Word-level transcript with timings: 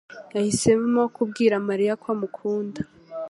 yahisemo 0.35 1.01
kubwira 1.15 1.55
Mariya 1.67 1.93
ko 2.01 2.07
amukunda. 2.15 2.81